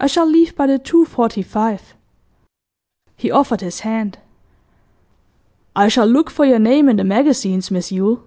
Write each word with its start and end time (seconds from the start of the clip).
I 0.00 0.08
shall 0.08 0.26
leave 0.26 0.56
by 0.56 0.66
the 0.66 0.80
2.45.' 0.80 1.92
He 3.14 3.30
offered 3.30 3.60
his 3.60 3.78
hand. 3.86 4.18
'I 5.76 5.86
shall 5.86 6.06
look 6.08 6.28
for 6.28 6.44
your 6.44 6.58
name 6.58 6.88
in 6.88 6.96
the 6.96 7.04
magazines, 7.04 7.70
Miss 7.70 7.92
Yule. 7.92 8.24